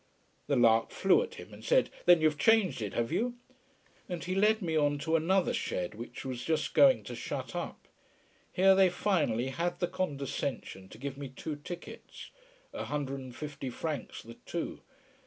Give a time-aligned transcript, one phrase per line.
[0.47, 3.35] The lark flew at him and said "Then you've changed it, have you?"
[4.09, 7.87] And he led me on to another shed, which was just going to shut up.
[8.51, 12.31] Here they finally had the condescension to give me two tickets
[12.73, 14.81] a hundred and fifty francs the two.